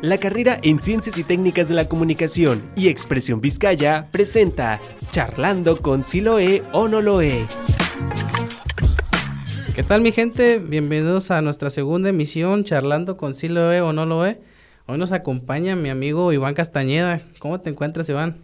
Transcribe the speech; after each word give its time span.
La 0.00 0.16
carrera 0.16 0.60
en 0.62 0.80
Ciencias 0.80 1.18
y 1.18 1.24
Técnicas 1.24 1.68
de 1.68 1.74
la 1.74 1.88
Comunicación 1.88 2.62
y 2.76 2.86
Expresión 2.86 3.40
Vizcaya 3.40 4.06
presenta 4.12 4.80
Charlando 5.10 5.82
con 5.82 6.04
si 6.04 6.20
lo 6.20 6.38
he 6.38 6.62
o 6.70 6.86
no 6.86 7.02
lo 7.02 7.20
he. 7.20 7.44
¿Qué 9.74 9.82
tal 9.82 10.00
mi 10.00 10.12
gente? 10.12 10.60
Bienvenidos 10.60 11.32
a 11.32 11.42
nuestra 11.42 11.68
segunda 11.68 12.10
emisión 12.10 12.62
Charlando 12.62 13.16
con 13.16 13.34
si 13.34 13.48
lo 13.48 13.72
he 13.72 13.80
o 13.80 13.92
no 13.92 14.06
lo 14.06 14.24
he. 14.24 14.40
Hoy 14.86 14.98
nos 14.98 15.10
acompaña 15.10 15.74
mi 15.74 15.90
amigo 15.90 16.32
Iván 16.32 16.54
Castañeda. 16.54 17.20
¿Cómo 17.40 17.60
te 17.60 17.70
encuentras 17.70 18.08
Iván? 18.08 18.36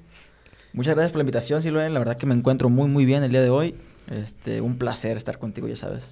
Muchas 0.72 0.96
gracias 0.96 1.12
por 1.12 1.18
la 1.18 1.22
invitación, 1.22 1.62
Silvia. 1.62 1.88
La 1.88 2.00
verdad 2.00 2.16
que 2.16 2.26
me 2.26 2.34
encuentro 2.34 2.68
muy, 2.68 2.88
muy 2.88 3.04
bien 3.04 3.22
el 3.22 3.30
día 3.30 3.42
de 3.42 3.50
hoy. 3.50 3.76
Este, 4.10 4.60
un 4.60 4.76
placer 4.76 5.16
estar 5.16 5.38
contigo, 5.38 5.68
ya 5.68 5.76
sabes. 5.76 6.10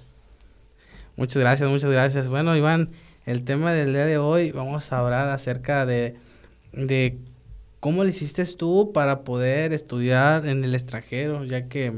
Muchas 1.17 1.37
gracias, 1.37 1.69
muchas 1.69 1.91
gracias. 1.91 2.29
Bueno, 2.29 2.55
Iván, 2.55 2.91
el 3.25 3.43
tema 3.43 3.71
del 3.71 3.93
día 3.93 4.05
de 4.05 4.17
hoy 4.17 4.51
vamos 4.51 4.91
a 4.91 4.99
hablar 4.99 5.29
acerca 5.29 5.85
de, 5.85 6.15
de 6.71 7.17
cómo 7.79 8.03
le 8.03 8.09
hiciste 8.09 8.45
tú 8.45 8.91
para 8.93 9.23
poder 9.23 9.73
estudiar 9.73 10.45
en 10.47 10.63
el 10.63 10.73
extranjero, 10.73 11.43
ya 11.45 11.67
que 11.67 11.93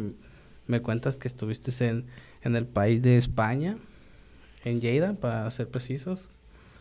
me 0.67 0.81
cuentas 0.81 1.17
que 1.17 1.27
estuviste 1.27 1.71
en, 1.87 2.05
en 2.41 2.55
el 2.55 2.65
país 2.65 3.01
de 3.01 3.17
España, 3.17 3.77
en 4.63 4.81
Lleida, 4.81 5.13
para 5.13 5.49
ser 5.51 5.67
precisos. 5.67 6.29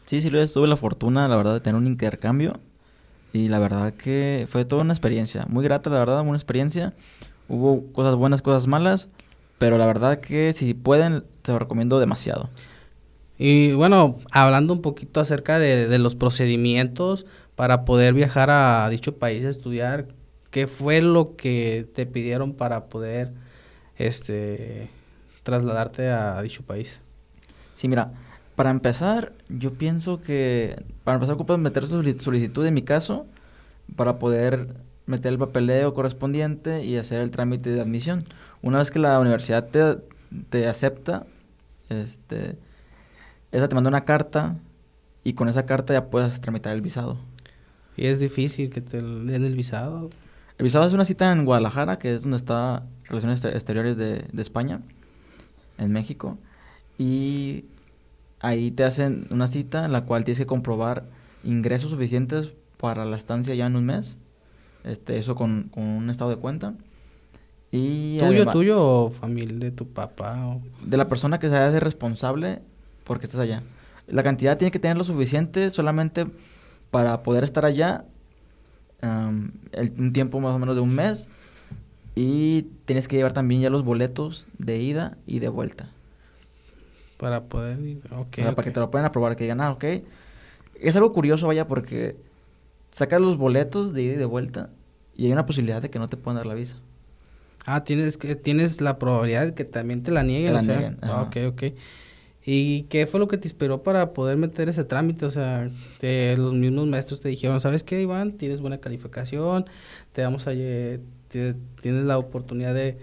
Sí, 0.05 0.21
sí, 0.21 0.31
tuve 0.31 0.69
la 0.69 0.77
fortuna, 0.77 1.29
la 1.29 1.37
verdad, 1.37 1.55
de 1.55 1.61
tener 1.61 1.81
un 1.81 1.87
intercambio 1.87 2.61
y 3.33 3.49
la 3.49 3.59
verdad 3.59 3.95
que 3.95 4.47
fue 4.49 4.65
toda 4.65 4.83
una 4.83 4.93
experiencia, 4.93 5.47
muy 5.49 5.65
grata, 5.65 5.91
la 5.91 5.99
verdad, 5.99 6.21
una 6.21 6.37
experiencia. 6.37 6.95
Hubo 7.49 7.93
cosas 7.93 8.15
buenas, 8.15 8.43
cosas 8.43 8.67
malas, 8.67 9.09
pero 9.59 9.77
la 9.77 9.87
verdad 9.87 10.21
que 10.21 10.53
si 10.53 10.73
pueden, 10.73 11.25
te 11.43 11.53
lo 11.53 11.59
recomiendo 11.59 11.99
demasiado. 11.99 12.49
Y 13.39 13.73
bueno, 13.73 14.17
hablando 14.31 14.73
un 14.73 14.83
poquito 14.83 15.21
acerca 15.21 15.59
de, 15.59 15.99
los 15.99 16.15
procedimientos 16.15 17.27
para 17.57 17.85
poder 17.85 18.15
viajar 18.15 18.51
a 18.51 18.89
dicho 18.91 19.17
país 19.17 19.45
a 19.45 19.49
estudiar, 19.49 20.07
¿qué 20.51 20.67
fue 20.67 21.03
lo 21.03 21.37
que 21.37 21.89
te 21.95 22.07
pidieron 22.07 22.53
para 22.53 22.87
poder 22.87 23.33
este 23.97 24.89
trasladarte 25.43 26.09
a 26.09 26.41
dicho 26.43 26.63
país? 26.63 27.01
Sí, 27.75 27.89
mira, 27.89 28.13
para 28.57 28.71
empezar, 28.71 29.33
yo 29.49 29.73
pienso 29.73 30.21
que 30.21 30.81
para 31.03 31.17
empezar 31.17 31.35
ocupas 31.35 31.59
meter 31.59 31.87
solicitud 31.87 32.67
en 32.67 32.75
mi 32.75 32.83
caso 32.83 33.27
para 33.97 34.19
poder 34.19 34.69
meter 35.07 35.33
el 35.33 35.39
papeleo 35.39 35.93
correspondiente 35.93 36.85
y 36.85 36.97
hacer 36.97 37.21
el 37.21 37.31
trámite 37.31 37.71
de 37.71 37.81
admisión. 37.81 38.25
Una 38.63 38.79
vez 38.79 38.91
que 38.91 39.01
la 39.01 39.19
universidad 39.19 39.69
te, 39.69 39.99
te 40.51 40.69
acepta, 40.69 41.27
este 41.91 42.57
esa 43.55 43.69
te 43.69 43.75
manda 43.77 43.89
una 43.89 44.05
carta 44.05 44.57
y 45.23 45.35
con 45.35 45.49
esa 45.49 45.65
carta 45.65 45.95
ya 45.95 46.11
puedes 46.11 46.41
tramitar 46.41 46.75
el 46.75 46.83
visado. 46.83 47.19
¿Y 47.97 48.07
es 48.07 48.19
difícil 48.19 48.69
que 48.69 48.81
te 48.81 49.01
den 49.01 49.45
el 49.45 49.55
visado? 49.55 50.11
El 50.59 50.65
visado 50.65 50.85
es 50.85 50.93
una 50.93 51.05
cita 51.05 51.31
en 51.31 51.45
Guadalajara, 51.45 52.01
que 52.01 52.15
es 52.15 52.23
donde 52.23 52.37
está 52.37 52.83
Relaciones 53.05 53.45
Exteriores 53.45 53.97
de, 53.97 54.27
de 54.33 54.43
España, 54.43 54.81
en 55.79 55.93
México. 55.93 56.37
Y 56.99 57.67
ahí 58.41 58.73
te 58.73 58.83
hacen 58.83 59.29
una 59.31 59.47
cita 59.47 59.85
en 59.85 59.93
la 59.93 60.05
cual 60.05 60.25
tienes 60.25 60.39
que 60.39 60.47
comprobar 60.47 61.05
ingresos 61.45 61.91
suficientes 61.91 62.53
para 62.77 63.05
la 63.05 63.17
estancia 63.17 63.55
ya 63.55 63.67
en 63.67 63.77
un 63.77 63.87
mes. 63.87 64.17
Este, 64.83 65.17
eso 65.17 65.37
con, 65.37 65.69
con 65.71 65.85
un 65.85 66.11
estado 66.11 66.31
de 66.31 66.37
cuenta. 66.39 66.75
Y 67.71 68.19
¿Tuyo, 68.19 68.47
tuyo 68.47 68.83
o 68.83 69.11
familia 69.11 69.57
de 69.59 69.71
tu 69.71 69.87
papá? 69.87 70.59
De 70.85 70.97
la 70.97 71.09
persona 71.09 71.39
que 71.39 71.49
se 71.49 71.57
hace 71.57 71.79
responsable 71.79 72.63
porque 73.05 73.27
estás 73.27 73.41
allá. 73.41 73.63
La 74.07 74.23
cantidad 74.23 74.59
tiene 74.59 74.71
que 74.71 74.79
tener 74.79 74.99
lo 74.99 75.05
suficiente 75.05 75.71
solamente 75.71 76.27
para 76.91 77.23
poder 77.23 77.45
estar 77.45 77.65
allá 77.65 78.05
un 79.03 80.13
tiempo 80.15 80.41
más 80.41 80.55
o 80.55 80.59
menos 80.59 80.75
de 80.77 80.81
un 80.81 80.95
mes 80.95 81.29
y 82.15 82.63
tienes 82.87 83.07
que 83.07 83.17
llevar 83.17 83.33
también 83.33 83.61
ya 83.61 83.71
los 83.71 83.85
boletos 83.85 84.47
de 84.59 84.79
ida 84.79 85.19
y 85.27 85.41
de 85.41 85.49
vuelta. 85.49 85.91
Para 87.19 87.45
poder 87.45 87.79
ir, 87.81 88.01
Para 88.01 88.55
que 88.55 88.71
te 88.71 88.81
lo 88.81 88.91
puedan 88.91 89.07
aprobar, 89.07 89.37
que 89.37 89.45
digan, 89.45 89.61
ah, 89.61 89.73
ok. 89.73 89.85
Es 90.81 90.97
algo 90.97 91.13
curioso, 91.13 91.47
vaya, 91.47 91.67
porque 91.67 92.17
sacas 92.91 93.21
los 93.21 93.37
boletos 93.37 93.93
de 93.93 94.03
ida 94.03 94.15
y 94.15 94.17
de 94.17 94.25
vuelta 94.25 94.71
y 95.17 95.27
hay 95.27 95.33
una 95.33 95.47
posibilidad 95.47 95.81
de 95.81 95.91
que 95.91 95.99
no 95.99 96.09
te 96.09 96.17
puedan 96.17 96.37
dar 96.37 96.47
la 96.47 96.55
visa. 96.55 96.77
Ah, 97.67 97.85
tienes, 97.85 98.19
tienes 98.43 98.81
la 98.81 98.99
probabilidad 98.99 99.47
de 99.47 99.55
que 99.55 99.65
también 99.65 100.03
te 100.03 100.11
la 100.11 100.23
nieguen. 100.23 100.67
Te 100.67 101.07
la 101.07 101.15
ah, 101.15 101.23
ok, 101.23 101.37
ok. 101.49 101.63
¿Y 102.47 102.83
qué 102.85 103.07
fue 103.07 103.21
lo 103.21 103.29
que 103.29 103.39
te 103.39 103.49
inspiró 103.49 103.83
para 103.83 104.13
poder 104.13 104.37
meter 104.37 104.69
ese 104.69 104.85
trámite? 104.85 105.25
O 105.25 105.31
sea, 105.31 105.71
los 106.37 106.53
mismos 106.53 106.87
maestros 106.87 107.21
te 107.21 107.31
dijeron, 107.31 107.59
¿sabes 107.61 107.83
qué, 107.83 108.03
Iván? 108.03 108.33
Tienes 108.33 108.61
buena 108.61 108.79
calificación, 108.79 109.65
te 110.13 110.23
damos 110.23 110.47
a, 110.47 110.51
tienes 110.51 112.05
la 112.05 112.19
oportunidad 112.19 112.75
de, 112.75 112.99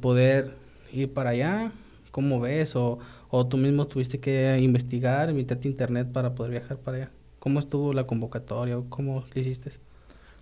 poder 0.00 0.54
ir 0.92 1.12
para 1.12 1.30
allá. 1.30 1.72
¿Cómo 2.10 2.40
ves? 2.40 2.74
O, 2.76 2.98
o 3.28 3.46
tú 3.46 3.58
mismo 3.58 3.86
tuviste 3.86 4.18
que 4.18 4.58
investigar, 4.60 5.32
meterte 5.34 5.68
a 5.68 5.70
internet 5.70 6.08
para 6.10 6.34
poder 6.34 6.52
viajar 6.52 6.78
para 6.78 6.96
allá. 6.96 7.10
¿Cómo 7.38 7.60
estuvo 7.60 7.92
la 7.92 8.06
convocatoria? 8.06 8.78
¿Cómo 8.88 9.24
lo 9.32 9.40
hiciste? 9.40 9.72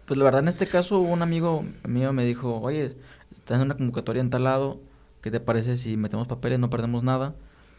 Pues 0.07 0.17
la 0.17 0.25
verdad, 0.25 0.43
en 0.43 0.49
este 0.49 0.67
caso, 0.67 1.01
un 1.01 1.23
amigo 1.23 1.65
mío 1.89 2.13
me 2.13 2.25
dijo, 2.25 2.61
oye, 2.61 2.93
estás 3.33 3.57
en 3.57 3.63
una 3.63 3.77
convocatoria 3.77 4.21
en 4.21 4.31
tal 4.31 4.45
lado, 4.45 4.81
¿qué 5.23 5.31
te 5.31 5.41
parece 5.41 5.77
si 5.77 5.97
metemos 5.97 6.29
papeles, 6.29 6.61
no 6.61 6.71
perdemos 6.71 7.03
nada? 7.03 7.35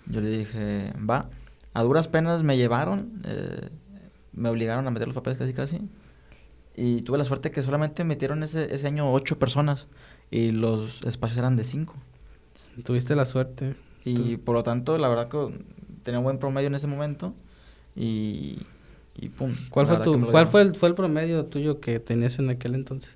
Yo 0.07 0.21
le 0.21 0.29
dije, 0.29 0.93
va. 0.97 1.29
A 1.73 1.83
duras 1.83 2.07
penas 2.07 2.43
me 2.43 2.57
llevaron, 2.57 3.21
eh, 3.25 3.69
me 4.33 4.49
obligaron 4.49 4.87
a 4.87 4.91
meter 4.91 5.07
los 5.07 5.15
papeles 5.15 5.37
casi 5.37 5.53
casi. 5.53 5.81
Y 6.75 7.01
tuve 7.01 7.17
la 7.17 7.23
suerte 7.23 7.51
que 7.51 7.63
solamente 7.63 8.03
metieron 8.03 8.43
ese, 8.43 8.73
ese 8.73 8.87
año 8.87 9.11
ocho 9.11 9.39
personas 9.39 9.87
y 10.29 10.51
los 10.51 11.01
espacios 11.03 11.37
eran 11.37 11.55
de 11.55 11.63
cinco. 11.63 11.95
Tuviste 12.83 13.15
la 13.15 13.25
suerte. 13.25 13.75
Y 14.03 14.37
por 14.37 14.55
lo 14.55 14.63
tanto, 14.63 14.97
la 14.97 15.07
verdad 15.07 15.29
que 15.29 15.59
tenía 16.03 16.19
un 16.19 16.25
buen 16.25 16.37
promedio 16.37 16.67
en 16.67 16.75
ese 16.75 16.87
momento 16.87 17.33
y, 17.95 18.59
y 19.15 19.29
pum. 19.29 19.55
¿Cuál, 19.69 19.87
fue, 19.87 19.97
tu, 19.99 20.29
¿cuál 20.29 20.47
fue, 20.47 20.61
el, 20.61 20.75
fue 20.75 20.89
el 20.89 20.95
promedio 20.95 21.45
tuyo 21.45 21.79
que 21.79 21.99
tenías 21.99 22.37
en 22.39 22.49
aquel 22.49 22.75
entonces? 22.75 23.15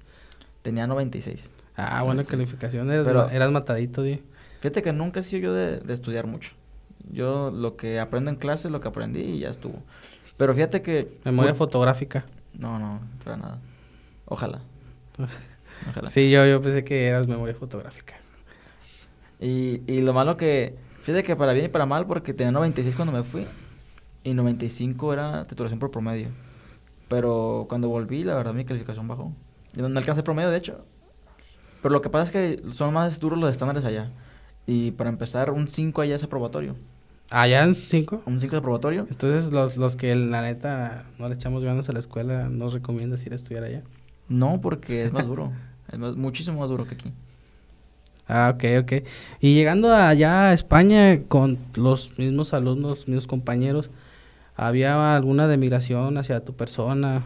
Tenía 0.61 0.87
96. 0.87 1.51
Ah, 1.75 2.01
buena 2.03 2.23
calificación. 2.23 2.89
Eras, 2.91 3.05
Pero, 3.05 3.29
eras 3.29 3.51
matadito, 3.51 4.03
tío. 4.03 4.19
Fíjate 4.61 4.81
que 4.81 4.91
nunca 4.91 5.19
he 5.19 5.23
sido 5.23 5.43
yo 5.43 5.53
de, 5.53 5.79
de 5.79 5.93
estudiar 5.93 6.27
mucho. 6.27 6.51
Yo 7.11 7.51
lo 7.51 7.75
que 7.75 7.99
aprendo 7.99 8.29
en 8.29 8.37
clase, 8.37 8.69
lo 8.69 8.81
que 8.81 8.87
aprendí 8.87 9.21
y 9.21 9.39
ya 9.39 9.49
estuvo. 9.49 9.83
Pero 10.37 10.53
fíjate 10.53 10.81
que... 10.81 11.17
Memoria 11.25 11.53
fotográfica. 11.53 12.25
No, 12.53 12.79
no, 12.79 13.01
para 13.23 13.37
nada. 13.37 13.59
Ojalá. 14.25 14.61
Ojalá. 15.89 16.09
Sí, 16.09 16.29
yo, 16.29 16.45
yo 16.45 16.61
pensé 16.61 16.83
que 16.83 17.07
eras 17.07 17.27
memoria 17.27 17.55
fotográfica. 17.55 18.15
Y, 19.39 19.81
y 19.87 20.01
lo 20.01 20.13
malo 20.13 20.37
que... 20.37 20.75
Fíjate 21.01 21.23
que 21.23 21.35
para 21.35 21.53
bien 21.53 21.65
y 21.65 21.69
para 21.69 21.85
mal, 21.85 22.05
porque 22.05 22.33
tenía 22.33 22.51
96 22.51 22.95
cuando 22.95 23.11
me 23.11 23.23
fui. 23.23 23.47
Y 24.23 24.33
95 24.33 25.13
era 25.13 25.45
titulación 25.45 25.79
por 25.79 25.91
promedio. 25.91 26.29
Pero 27.07 27.65
cuando 27.67 27.89
volví, 27.89 28.23
la 28.23 28.35
verdad, 28.35 28.53
mi 28.53 28.65
calificación 28.65 29.07
bajó. 29.07 29.33
Y 29.75 29.81
no 29.81 29.87
alcancé 29.87 30.23
promedio, 30.23 30.51
de 30.51 30.57
hecho. 30.57 30.85
Pero 31.81 31.93
lo 31.93 32.01
que 32.01 32.09
pasa 32.09 32.25
es 32.25 32.31
que 32.31 32.71
son 32.73 32.93
más 32.93 33.19
duros 33.19 33.39
los 33.39 33.51
estándares 33.51 33.85
allá. 33.85 34.11
Y 34.69 34.91
para 34.91 35.09
empezar, 35.09 35.49
un 35.49 35.67
5 35.67 35.99
allá 35.99 36.13
es 36.13 36.23
aprobatorio. 36.23 36.75
¿Ah, 37.31 37.47
ya 37.47 37.65
un 37.65 37.73
5? 37.73 38.21
Un 38.27 38.39
5 38.39 38.55
es 38.55 38.59
aprobatorio. 38.59 39.07
Entonces, 39.09 39.51
los, 39.51 39.77
los 39.77 39.95
que 39.95 40.13
la 40.13 40.43
neta 40.43 41.05
no 41.17 41.27
le 41.27 41.33
echamos 41.33 41.63
ganas 41.63 41.89
a 41.89 41.91
la 41.91 41.97
escuela, 41.97 42.49
¿nos 42.49 42.73
recomiendas 42.73 43.25
ir 43.25 43.33
a 43.33 43.35
estudiar 43.35 43.63
allá? 43.63 43.81
No, 44.27 44.61
porque 44.61 45.05
es 45.05 45.11
más 45.11 45.25
duro. 45.25 45.51
es 45.91 45.97
muchísimo 45.97 46.59
más 46.59 46.69
duro 46.69 46.85
que 46.85 46.93
aquí. 46.93 47.11
Ah, 48.27 48.53
ok, 48.53 48.63
ok. 48.83 49.07
Y 49.39 49.55
llegando 49.55 49.91
allá 49.91 50.49
a 50.49 50.53
España 50.53 51.19
con 51.27 51.57
los 51.73 52.19
mismos 52.19 52.53
alumnos, 52.53 53.07
mismos 53.07 53.25
compañeros, 53.25 53.89
¿había 54.55 55.15
alguna 55.15 55.47
demigración 55.47 56.15
hacia 56.19 56.45
tu 56.45 56.53
persona? 56.53 57.23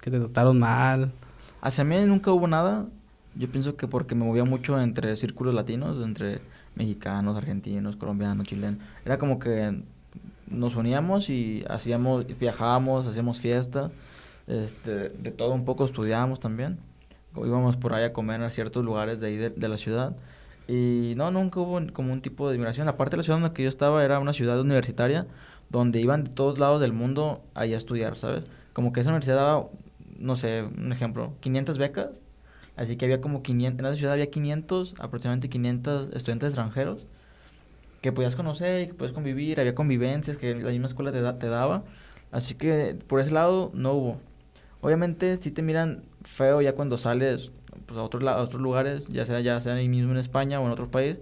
¿Que 0.00 0.10
te 0.10 0.18
trataron 0.18 0.58
mal? 0.58 1.12
Hacia 1.60 1.84
mí 1.84 1.96
nunca 2.06 2.32
hubo 2.32 2.48
nada. 2.48 2.86
Yo 3.34 3.46
pienso 3.52 3.76
que 3.76 3.86
porque 3.86 4.14
me 4.14 4.24
movía 4.24 4.44
mucho 4.44 4.80
entre 4.80 5.14
círculos 5.16 5.54
latinos, 5.54 6.02
entre 6.02 6.40
mexicanos, 6.78 7.36
argentinos, 7.36 7.96
colombianos, 7.96 8.46
chilenos. 8.46 8.80
Era 9.04 9.18
como 9.18 9.38
que 9.38 9.82
nos 10.46 10.76
uníamos 10.76 11.28
y 11.28 11.64
hacíamos, 11.68 12.26
viajábamos, 12.38 13.06
hacíamos 13.06 13.40
fiesta, 13.40 13.90
este, 14.46 15.10
de 15.10 15.30
todo 15.30 15.52
un 15.52 15.64
poco 15.64 15.84
estudiábamos 15.84 16.40
también. 16.40 16.78
Íbamos 17.36 17.76
por 17.76 17.92
ahí 17.92 18.04
a 18.04 18.12
comer 18.12 18.40
a 18.42 18.50
ciertos 18.50 18.84
lugares 18.84 19.20
de 19.20 19.26
ahí 19.26 19.36
de, 19.36 19.68
la 19.68 19.76
ciudad. 19.76 20.16
Y 20.66 21.14
no, 21.16 21.30
nunca 21.30 21.60
hubo 21.60 21.80
como 21.92 22.12
un 22.12 22.22
tipo 22.22 22.50
de 22.50 22.56
migración. 22.56 22.88
Aparte, 22.88 23.16
la 23.16 23.22
ciudad 23.22 23.38
en 23.38 23.44
la 23.44 23.52
que 23.52 23.64
yo 23.64 23.68
estaba 23.68 24.04
era 24.04 24.18
una 24.18 24.32
ciudad 24.32 24.60
universitaria 24.60 25.26
donde 25.68 26.00
iban 26.00 26.24
de 26.24 26.30
todos 26.30 26.58
lados 26.58 26.80
del 26.80 26.92
mundo 26.92 27.42
ahí 27.54 27.74
a 27.74 27.76
estudiar, 27.76 28.16
¿sabes? 28.16 28.44
Como 28.72 28.92
que 28.92 29.00
esa 29.00 29.10
universidad 29.10 29.36
daba, 29.36 29.68
no 30.18 30.36
sé, 30.36 30.62
un 30.62 30.92
ejemplo, 30.92 31.34
500 31.40 31.78
becas 31.78 32.20
Así 32.78 32.96
que 32.96 33.06
había 33.06 33.20
como 33.20 33.42
500, 33.42 33.80
en 33.80 33.86
esa 33.86 33.94
ciudad 33.96 34.12
había 34.12 34.30
500, 34.30 34.94
aproximadamente 35.00 35.48
500 35.48 36.10
estudiantes 36.14 36.50
extranjeros 36.50 37.06
que 38.00 38.12
podías 38.12 38.36
conocer 38.36 38.82
y 38.82 38.86
que 38.86 38.94
podías 38.94 39.12
convivir, 39.12 39.58
había 39.58 39.74
convivencias 39.74 40.36
que 40.36 40.54
la 40.54 40.70
misma 40.70 40.86
escuela 40.86 41.10
te, 41.10 41.20
te 41.40 41.48
daba. 41.48 41.82
Así 42.30 42.54
que 42.54 42.96
por 43.08 43.18
ese 43.18 43.32
lado 43.32 43.72
no 43.74 43.94
hubo. 43.94 44.20
Obviamente 44.80 45.36
sí 45.38 45.50
te 45.50 45.60
miran 45.60 46.04
feo 46.22 46.62
ya 46.62 46.76
cuando 46.76 46.98
sales 46.98 47.50
pues, 47.86 47.98
a, 47.98 48.02
otros, 48.04 48.22
a 48.24 48.36
otros 48.36 48.62
lugares, 48.62 49.08
ya 49.08 49.26
sea, 49.26 49.40
ya 49.40 49.60
sea 49.60 49.74
ahí 49.74 49.88
mismo 49.88 50.12
en 50.12 50.18
España 50.18 50.60
o 50.60 50.66
en 50.66 50.70
otro 50.70 50.88
país, 50.88 51.18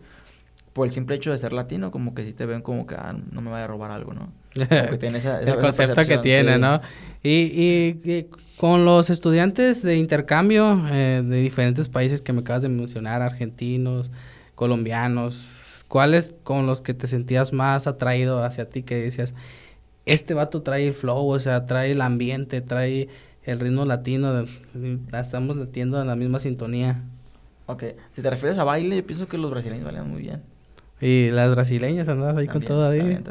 por 0.77 0.87
el 0.87 0.93
simple 0.93 1.17
hecho 1.17 1.31
de 1.31 1.39
ser 1.39 1.55
latino, 1.55 1.91
como 1.91 2.15
que 2.15 2.23
sí 2.23 2.35
te 2.35 2.45
ven 2.45 2.61
como 2.61 2.87
que 2.87 2.97
ah, 2.97 3.17
no 3.33 3.41
me 3.41 3.51
vaya 3.51 3.65
a 3.65 3.67
robar 3.67 3.91
algo, 3.91 4.13
¿no? 4.13 4.31
el 4.55 5.59
concepto 5.59 6.05
que 6.05 6.19
tiene, 6.19 6.59
¿no? 6.59 6.83
Y, 7.23 7.99
y, 8.05 8.27
con 8.59 8.85
los 8.85 9.09
estudiantes 9.09 9.83
de 9.83 9.97
intercambio 9.97 10.85
eh, 10.91 11.23
de 11.25 11.37
diferentes 11.37 11.89
países 11.89 12.21
que 12.21 12.35
me 12.35 12.41
acabas 12.41 12.61
de 12.61 12.69
mencionar, 12.69 13.23
argentinos, 13.23 14.11
colombianos, 14.55 15.83
¿cuáles 15.89 16.37
con 16.45 16.67
los 16.67 16.83
que 16.83 16.93
te 16.93 17.07
sentías 17.07 17.55
más 17.55 17.87
atraído 17.87 18.45
hacia 18.45 18.69
ti 18.69 18.83
que 18.83 18.97
decías, 18.97 19.35
este 20.05 20.35
vato 20.35 20.61
trae 20.61 20.87
el 20.87 20.93
flow, 20.93 21.27
o 21.27 21.39
sea, 21.39 21.65
trae 21.65 21.93
el 21.93 22.03
ambiente, 22.03 22.61
trae 22.61 23.09
el 23.45 23.61
ritmo 23.61 23.87
latino, 23.87 24.45
estamos 25.11 25.57
latiendo 25.57 26.03
en 26.03 26.07
la 26.07 26.17
misma 26.17 26.39
sintonía. 26.39 27.03
Ok, 27.65 27.83
si 28.15 28.21
te 28.21 28.29
refieres 28.29 28.59
a 28.59 28.65
baile, 28.65 28.95
yo 28.95 29.07
pienso 29.07 29.27
que 29.27 29.39
los 29.39 29.51
brasileños 29.51 29.87
bailan 29.87 30.11
muy 30.11 30.21
bien. 30.21 30.43
Y 31.01 31.31
las 31.31 31.55
brasileñas 31.55 32.09
andas 32.09 32.37
ahí 32.37 32.47
con 32.47 32.63
todo 32.63 32.89
ahí. 32.89 33.23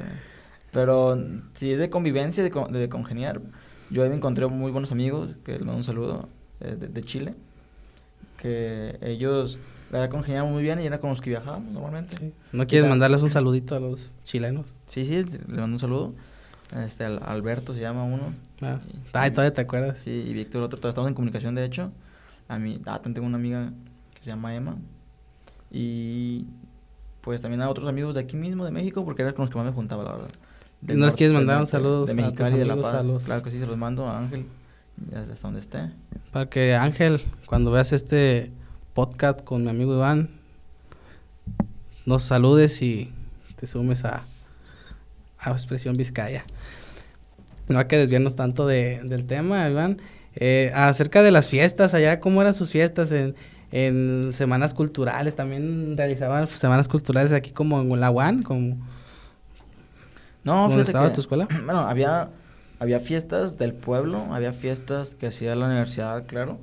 Pero 0.71 1.17
si 1.53 1.71
es 1.71 1.79
de 1.79 1.89
convivencia, 1.89 2.43
de, 2.43 2.49
de, 2.49 2.89
congeniar, 2.89 3.41
yo 3.89 4.03
ahí 4.03 4.09
me 4.09 4.15
encontré 4.15 4.45
muy 4.47 4.71
buenos 4.71 4.91
amigos, 4.91 5.35
que 5.43 5.53
les 5.53 5.61
mando 5.61 5.77
un 5.77 5.83
saludo, 5.83 6.27
eh, 6.59 6.75
de, 6.75 7.01
Chile, 7.01 7.33
que 8.37 8.97
ellos 9.01 9.57
la 9.91 10.09
congeniaban 10.09 10.51
muy 10.51 10.63
bien 10.63 10.79
y 10.81 10.85
era 10.85 10.99
con 10.99 11.09
los 11.09 11.21
que 11.21 11.29
viajábamos 11.29 11.71
normalmente. 11.71 12.33
¿No 12.51 12.67
quieres 12.67 12.89
mandarles 12.89 13.21
un 13.21 13.31
saludito 13.31 13.75
a 13.75 13.79
los 13.79 14.11
chilenos? 14.25 14.65
Sí, 14.85 15.05
sí, 15.05 15.23
les 15.23 15.47
mando 15.47 15.75
un 15.75 15.79
saludo. 15.79 16.13
Este, 16.83 17.05
Alberto 17.05 17.73
se 17.73 17.81
llama 17.81 18.03
uno. 18.03 18.33
Ah, 18.61 18.79
Ay, 19.13 19.31
todavía 19.31 19.53
te 19.53 19.61
acuerdas. 19.61 19.99
Sí, 19.99 20.11
y 20.11 20.33
Víctor 20.33 20.63
otro, 20.63 20.77
todavía 20.77 20.89
estamos 20.89 21.07
en 21.09 21.13
comunicación, 21.13 21.55
de 21.55 21.63
hecho. 21.63 21.91
A 22.47 22.59
mí, 22.59 22.81
ah, 22.85 22.95
también 22.95 23.13
tengo 23.13 23.27
una 23.27 23.37
amiga 23.37 23.71
que 24.13 24.23
se 24.23 24.29
llama 24.29 24.55
Emma. 24.55 24.77
Y 25.71 26.45
pues 27.25 27.41
también 27.41 27.61
a 27.63 27.69
otros 27.69 27.89
amigos 27.89 28.13
de 28.13 28.21
aquí 28.21 28.37
mismo, 28.37 28.63
de 28.63 28.71
México, 28.71 29.03
porque 29.03 29.23
era 29.23 29.33
con 29.33 29.45
los 29.45 29.49
que 29.49 29.57
más 29.57 29.65
me 29.65 29.73
juntaba, 29.73 30.03
la 30.03 30.11
verdad. 30.11 30.29
¿No 30.81 31.07
les 31.07 31.15
quieres 31.15 31.33
mandar 31.33 31.59
un 31.59 31.67
saludo 31.67 32.05
de 32.05 32.13
Mexicali 32.13 32.55
y 32.55 32.59
de 32.59 32.65
La 32.65 32.79
Paz? 32.79 33.03
Claro 33.25 33.41
que 33.41 33.49
sí, 33.49 33.59
se 33.59 33.65
los 33.65 33.77
mando 33.77 34.05
a 34.07 34.19
Ángel, 34.19 34.45
hasta 35.11 35.47
donde 35.47 35.59
esté. 35.59 35.89
Para 36.31 36.47
que 36.47 36.75
Ángel, 36.75 37.23
cuando 37.47 37.71
veas 37.71 37.93
este 37.93 38.51
podcast 38.93 39.43
con 39.43 39.63
mi 39.63 39.71
amigo 39.71 39.95
Iván, 39.95 40.29
nos 42.05 42.21
saludes 42.21 42.79
y 42.83 43.11
te 43.55 43.65
sumes 43.65 44.05
a, 44.05 44.23
a 45.39 45.51
Expresión 45.51 45.97
Vizcaya. 45.97 46.45
No 47.67 47.79
hay 47.79 47.85
que 47.85 47.97
desviarnos 47.97 48.35
tanto 48.35 48.67
de, 48.67 49.01
del 49.03 49.25
tema, 49.25 49.67
Iván. 49.67 49.97
Eh, 50.35 50.71
acerca 50.75 51.23
de 51.23 51.31
las 51.31 51.47
fiestas 51.47 51.95
allá, 51.95 52.19
¿cómo 52.19 52.41
eran 52.41 52.53
sus 52.53 52.69
fiestas 52.69 53.11
en, 53.11 53.35
en 53.71 54.31
semanas 54.33 54.73
culturales, 54.73 55.35
también 55.35 55.97
realizaban 55.97 56.47
semanas 56.47 56.87
culturales 56.87 57.33
aquí 57.33 57.51
como 57.51 57.81
en 57.81 57.99
la 57.99 58.11
UAN, 58.11 58.43
como... 58.43 58.77
No, 60.43 60.67
¿Dónde 60.67 60.83
estabas 60.83 61.13
tu 61.13 61.21
escuela? 61.21 61.47
Bueno, 61.65 61.79
había, 61.79 62.29
había 62.79 62.99
fiestas 62.99 63.57
del 63.57 63.73
pueblo, 63.73 64.27
había 64.31 64.53
fiestas 64.53 65.15
que 65.15 65.27
hacía 65.27 65.55
la 65.55 65.65
universidad, 65.65 66.25
claro, 66.25 66.59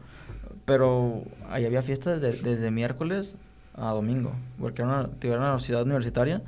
pero 0.65 1.23
ahí 1.51 1.67
había 1.67 1.83
fiestas 1.83 2.21
desde 2.21 2.71
miércoles 2.71 3.35
a 3.75 3.91
domingo, 3.91 4.33
porque 4.61 4.83
era 4.83 4.91
una, 4.91 5.11
era 5.21 5.39
una 5.39 5.59
ciudad 5.59 5.83
universitaria 5.83 6.43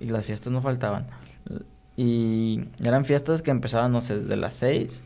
y 0.00 0.10
las 0.10 0.24
fiestas 0.24 0.52
no 0.52 0.62
faltaban. 0.62 1.06
Y 1.96 2.60
eran 2.84 3.04
fiestas 3.04 3.42
que 3.42 3.50
empezaban, 3.50 3.90
no 3.92 4.00
sé, 4.00 4.20
desde 4.20 4.36
las 4.36 4.54
6 4.54 5.04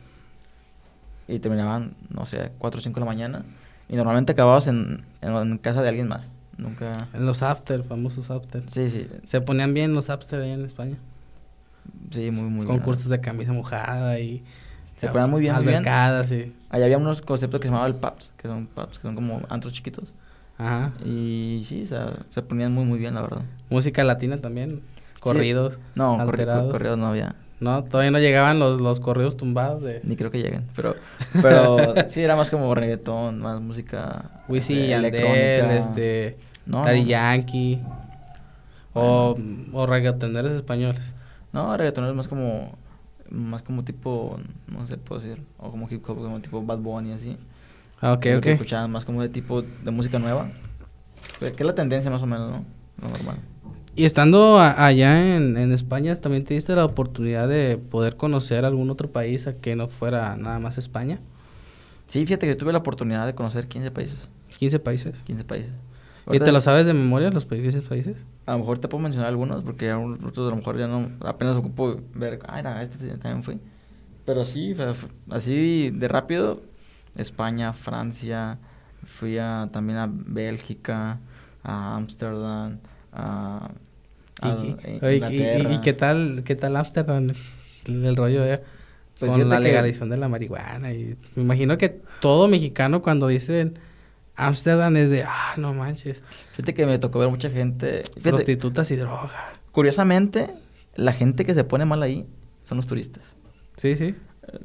y 1.27 1.39
terminaban, 1.39 1.95
no 2.09 2.25
sé, 2.25 2.51
4 2.59 2.77
o 2.77 2.81
5 2.81 2.93
de 2.93 2.99
la 2.99 3.05
mañana. 3.05 3.45
Y 3.89 3.95
normalmente 3.95 4.31
acababas 4.31 4.67
en, 4.67 5.05
en, 5.21 5.57
casa 5.57 5.81
de 5.81 5.89
alguien 5.89 6.07
más. 6.07 6.31
Nunca... 6.57 6.91
En 7.13 7.25
los 7.25 7.43
after, 7.43 7.83
famosos 7.83 8.29
after. 8.31 8.63
Sí, 8.67 8.89
sí. 8.89 9.07
Se 9.25 9.41
ponían 9.41 9.73
bien 9.73 9.93
los 9.93 10.09
after 10.09 10.39
allá 10.39 10.53
en 10.53 10.65
España. 10.65 10.97
Sí, 12.11 12.31
muy, 12.31 12.49
muy 12.49 12.65
Concursos 12.65 13.09
de 13.09 13.19
camisa 13.19 13.53
mojada 13.53 14.19
y... 14.19 14.43
Se 14.95 15.09
ponían 15.09 15.31
muy 15.31 15.41
bien, 15.41 15.55
Albercadas, 15.55 16.29
sí. 16.29 16.55
Allá 16.69 16.85
había 16.85 16.97
unos 16.97 17.21
conceptos 17.21 17.59
que 17.59 17.67
se 17.67 17.71
llamaban 17.71 17.91
el 17.91 17.97
pubs, 17.97 18.31
que 18.37 18.47
son 18.47 18.67
pubs, 18.67 18.97
que 18.97 19.01
son 19.01 19.15
como 19.15 19.41
antros 19.49 19.73
chiquitos. 19.73 20.13
Ajá. 20.57 20.93
Y 21.03 21.63
sí, 21.65 21.81
o 21.81 21.85
sea, 21.85 22.13
se 22.29 22.41
ponían 22.41 22.71
muy, 22.71 22.85
muy 22.85 22.99
bien, 22.99 23.15
la 23.15 23.21
verdad. 23.21 23.41
Música 23.69 24.03
latina 24.03 24.37
también, 24.37 24.81
corridos, 25.19 25.79
No, 25.95 26.17
corridos 26.25 26.97
no 26.97 27.07
había. 27.07 27.35
No, 27.63 27.81
todavía 27.85 28.11
no 28.11 28.19
llegaban 28.19 28.59
los, 28.59 28.81
los 28.81 28.99
corridos 28.99 29.37
tumbados 29.37 29.81
de... 29.81 30.01
Ni 30.03 30.17
creo 30.17 30.29
que 30.29 30.41
lleguen, 30.41 30.67
pero... 30.75 30.95
Pero 31.41 31.77
sí, 32.07 32.21
era 32.21 32.35
más 32.35 32.51
como 32.51 32.75
reggaetón, 32.75 33.39
más 33.39 33.61
música... 33.61 34.43
Wisin 34.49 34.79
y 34.79 34.87
Yandel, 34.89 35.71
este... 35.71 36.37
No, 36.65 36.83
Daddy 36.83 37.05
Yankee... 37.05 37.81
O, 38.93 39.35
o 39.71 39.85
reggaetoneros 39.85 40.51
españoles. 40.51 41.13
No, 41.53 41.75
reggaetoneros 41.77 42.15
más 42.15 42.27
como... 42.27 42.77
Más 43.29 43.63
como 43.63 43.85
tipo... 43.85 44.37
No 44.67 44.85
sé, 44.85 44.97
puedo 44.97 45.21
decir... 45.21 45.41
O 45.57 45.71
como 45.71 45.87
hip 45.89 46.03
hop, 46.07 46.17
como 46.17 46.41
tipo 46.41 46.61
Bad 46.61 46.79
Bunny, 46.79 47.13
así. 47.13 47.37
Ah, 48.01 48.11
ok, 48.11 48.25
ok. 48.37 48.45
escuchaban 48.47 48.91
más 48.91 49.05
como 49.05 49.21
de 49.21 49.29
tipo 49.29 49.61
de 49.61 49.91
música 49.91 50.19
nueva. 50.19 50.49
Que 51.39 51.47
es 51.47 51.61
la 51.61 51.73
tendencia 51.73 52.11
más 52.11 52.21
o 52.21 52.27
menos, 52.27 52.51
¿no? 52.51 52.65
Lo 53.01 53.07
normal. 53.07 53.37
Y 53.95 54.05
estando 54.05 54.59
allá 54.59 55.35
en, 55.35 55.55
en, 55.55 55.71
España, 55.71 56.15
¿también 56.15 56.43
te 56.43 56.55
diste 56.55 56.75
la 56.75 56.83
oportunidad 56.83 57.47
de 57.47 57.77
poder 57.77 58.15
conocer 58.15 58.65
algún 58.65 58.89
otro 58.89 59.11
país 59.11 59.45
a 59.45 59.55
que 59.55 59.75
no 59.75 59.87
fuera 59.87 60.35
nada 60.35 60.57
más 60.57 60.79
España? 60.79 61.19
Sí, 62.07 62.25
fíjate 62.25 62.47
que 62.47 62.55
tuve 62.55 62.71
la 62.71 62.79
oportunidad 62.79 63.27
de 63.27 63.35
conocer 63.35 63.67
15 63.67 63.91
países. 63.91 64.29
¿15 64.59 64.79
países? 64.79 65.21
15 65.25 65.43
países. 65.43 65.71
¿Y 66.31 66.39
te 66.39 66.51
lo 66.51 66.61
sabes 66.61 66.85
de 66.85 66.93
memoria 66.93 67.29
los 67.29 67.45
15 67.45 67.81
países? 67.81 68.25
A 68.45 68.53
lo 68.53 68.59
mejor 68.59 68.79
te 68.79 68.87
puedo 68.87 69.03
mencionar 69.03 69.29
algunos, 69.29 69.63
porque 69.63 69.93
otros 69.93 70.47
a 70.47 70.49
lo 70.49 70.55
mejor 70.55 70.77
ya 70.77 70.87
no... 70.87 71.09
Apenas 71.21 71.55
ocupo 71.55 71.99
ver... 72.15 72.39
Ay, 72.47 72.63
no, 72.63 72.79
este 72.79 73.07
también 73.17 73.43
fui. 73.43 73.59
Pero 74.25 74.45
sí, 74.45 74.75
así 75.29 75.91
de 75.91 76.07
rápido, 76.07 76.61
España, 77.15 77.73
Francia, 77.73 78.57
fui 79.05 79.37
a, 79.37 79.69
también 79.71 79.99
a 79.99 80.09
Bélgica, 80.09 81.19
a 81.61 81.95
Ámsterdam, 81.95 82.79
a 83.11 83.69
¿Y, 84.45 85.81
qué 85.81 85.93
tal, 85.93 86.43
qué 86.45 86.55
tal 86.55 86.75
Amsterdam? 86.75 87.29
El, 87.85 88.15
rollo 88.15 88.41
de, 88.43 88.61
pues 89.19 89.31
con 89.31 89.49
la 89.49 89.59
legalización 89.59 90.09
de 90.09 90.17
la 90.17 90.29
marihuana. 90.29 90.93
Y 90.93 91.17
me 91.35 91.43
imagino 91.43 91.77
que 91.77 92.01
todo 92.21 92.47
mexicano 92.47 93.01
cuando 93.01 93.27
dicen 93.27 93.79
Amsterdam 94.35 94.95
es 94.97 95.09
de, 95.09 95.23
ah, 95.23 95.53
no 95.57 95.73
manches. 95.73 96.23
Fíjate 96.51 96.73
que 96.73 96.85
me 96.85 96.97
tocó 96.99 97.19
ver 97.19 97.29
mucha 97.29 97.49
gente. 97.49 98.03
prostitutas 98.21 98.89
y 98.91 98.95
droga. 98.95 99.53
Curiosamente, 99.71 100.53
la 100.95 101.13
gente 101.13 101.45
que 101.45 101.53
se 101.53 101.63
pone 101.63 101.85
mal 101.85 102.01
ahí 102.03 102.25
son 102.63 102.77
los 102.77 102.87
turistas. 102.87 103.37
Sí, 103.77 103.95
sí. 103.95 104.15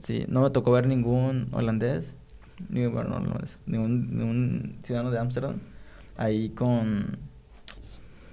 Sí, 0.01 0.25
no 0.29 0.43
me 0.43 0.51
tocó 0.51 0.73
ver 0.73 0.87
ningún 0.87 1.49
holandés, 1.53 2.17
ni, 2.69 2.87
bueno, 2.87 3.21
no, 3.21 3.39
ningún, 3.67 4.17
ningún 4.17 4.79
ciudadano 4.83 5.13
de 5.13 5.19
Ámsterdam 5.19 5.61
ahí 6.19 6.51
con, 6.51 7.17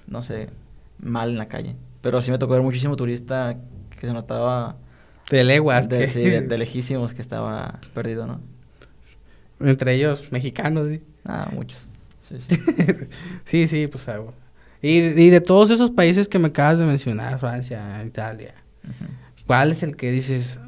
no 0.08 0.24
sé, 0.24 0.50
mal 0.99 1.29
en 1.29 1.37
la 1.37 1.47
calle. 1.47 1.75
Pero 2.01 2.21
sí 2.21 2.31
me 2.31 2.37
tocó 2.37 2.53
ver 2.53 2.61
muchísimo 2.61 2.95
turista 2.95 3.57
que 3.89 4.07
se 4.07 4.13
notaba... 4.13 4.77
De 5.29 5.43
leguas. 5.43 5.89
De, 5.89 6.09
sí, 6.09 6.21
de, 6.21 6.57
lejísimos 6.57 7.13
que 7.13 7.21
estaba 7.21 7.79
perdido, 7.93 8.27
¿no? 8.27 8.41
Entre 9.59 9.95
ellos, 9.95 10.31
mexicanos, 10.31 10.87
sí. 10.87 11.01
Ah, 11.25 11.49
muchos. 11.51 11.87
Sí, 12.21 12.35
sí. 12.39 12.57
sí, 13.43 13.67
sí, 13.67 13.87
pues 13.87 14.07
algo. 14.07 14.33
Y, 14.81 14.99
y, 14.99 15.29
de 15.29 15.41
todos 15.41 15.71
esos 15.71 15.89
países 15.89 16.27
que 16.27 16.37
me 16.37 16.49
acabas 16.49 16.77
de 16.77 16.85
mencionar, 16.85 17.39
Francia, 17.39 18.03
Italia, 18.05 18.53
¿cuál 19.47 19.71
es 19.71 19.81
el 19.81 19.95
que 19.95 20.11
dices, 20.11 20.59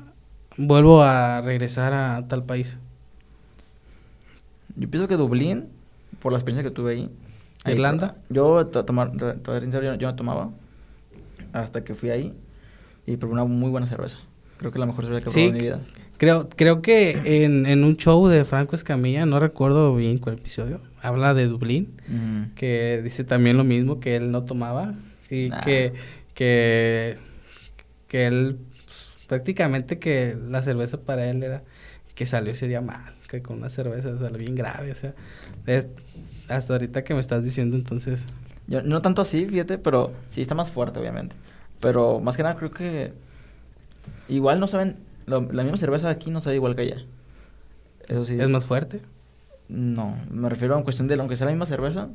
vuelvo 0.57 1.03
a 1.03 1.41
regresar 1.41 1.93
a 1.93 2.27
tal 2.27 2.43
país? 2.43 2.79
Yo 4.75 4.89
pienso 4.89 5.07
que 5.07 5.17
Dublín, 5.17 5.67
por 6.19 6.31
la 6.31 6.39
experiencia 6.39 6.67
que 6.67 6.73
tuve 6.73 6.93
ahí, 6.93 7.09
¿Irlanda? 7.71 8.15
Yo, 8.29 8.65
tomar, 8.65 9.11
yo 9.15 10.07
no 10.07 10.15
tomaba 10.15 10.49
hasta 11.53 11.83
que 11.83 11.95
fui 11.95 12.09
ahí 12.09 12.33
y 13.05 13.17
probé 13.17 13.33
una 13.33 13.45
muy 13.45 13.69
buena 13.69 13.87
cerveza. 13.87 14.19
Creo 14.57 14.71
que 14.71 14.79
la 14.79 14.85
mejor 14.85 15.05
cerveza 15.05 15.25
que 15.25 15.29
he 15.29 15.33
probado 15.33 15.49
en 15.49 15.53
mi 15.53 15.61
vida. 15.61 15.79
Creo, 16.17 16.49
creo 16.49 16.81
que 16.81 17.43
en, 17.43 17.67
en 17.67 17.83
un 17.83 17.95
show 17.95 18.27
de 18.27 18.43
Franco 18.43 18.75
Escamilla, 18.75 19.25
no 19.27 19.39
recuerdo 19.39 19.95
bien 19.95 20.17
cuál 20.17 20.35
episodio, 20.39 20.81
habla 21.01 21.35
de 21.35 21.45
Dublín, 21.45 21.93
que 22.55 23.01
dice 23.03 23.23
también 23.23 23.55
lo 23.55 23.63
mismo, 23.63 23.99
que 23.99 24.15
él 24.15 24.31
no 24.31 24.43
tomaba 24.43 24.95
y 25.29 25.51
que, 25.51 25.93
que, 26.33 27.17
que 28.07 28.25
él 28.25 28.57
pues, 28.85 29.09
prácticamente 29.27 29.99
que 29.99 30.35
la 30.49 30.63
cerveza 30.63 31.01
para 31.01 31.29
él 31.29 31.43
era 31.43 31.63
que 32.15 32.25
salió 32.25 32.51
ese 32.51 32.67
día 32.67 32.81
mal, 32.81 33.13
que 33.29 33.43
con 33.43 33.57
una 33.57 33.69
cerveza 33.69 34.17
salió 34.17 34.39
bien 34.39 34.55
grave, 34.55 34.91
o 34.91 34.95
sea, 34.95 35.13
es, 35.67 35.87
hasta 36.49 36.73
ahorita 36.73 37.03
que 37.03 37.13
me 37.13 37.19
estás 37.19 37.43
diciendo, 37.43 37.75
entonces. 37.77 38.23
Yo, 38.67 38.81
no 38.81 39.01
tanto 39.01 39.21
así, 39.21 39.45
fíjate, 39.45 39.77
pero 39.77 40.11
sí 40.27 40.41
está 40.41 40.55
más 40.55 40.71
fuerte, 40.71 40.99
obviamente. 40.99 41.35
Pero 41.79 42.19
más 42.19 42.37
que 42.37 42.43
nada 42.43 42.55
creo 42.55 42.71
que 42.71 43.13
igual 44.29 44.59
no 44.59 44.67
saben 44.67 44.97
lo- 45.25 45.41
la 45.51 45.63
misma 45.63 45.77
cerveza 45.77 46.07
de 46.07 46.13
aquí 46.13 46.31
no 46.31 46.41
sabe 46.41 46.55
igual 46.55 46.75
que 46.75 46.81
allá. 46.83 47.05
Eso 48.07 48.25
sí. 48.25 48.37
¿Es 48.39 48.49
más 48.49 48.65
fuerte? 48.65 49.01
No, 49.69 50.15
me 50.31 50.49
refiero 50.49 50.75
a 50.75 50.77
en 50.77 50.83
cuestión 50.83 51.07
de, 51.07 51.15
aunque 51.15 51.35
sea 51.35 51.45
la 51.45 51.51
misma 51.51 51.65
cerveza, 51.65 52.07